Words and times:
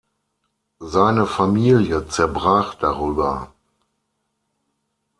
Seine 0.79 1.27
Familie 1.27 2.07
zerbrach 2.07 2.73
darüber. 2.73 3.53